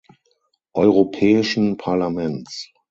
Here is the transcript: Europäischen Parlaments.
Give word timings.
Europäischen 0.73 1.77
Parlaments. 1.77 2.71